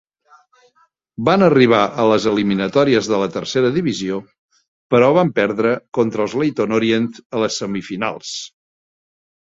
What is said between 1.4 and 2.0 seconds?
arribar